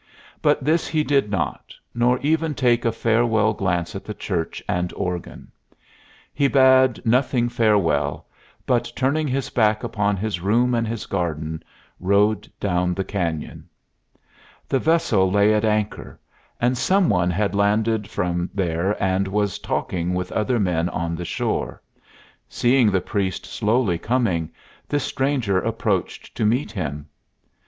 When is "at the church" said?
3.95-4.63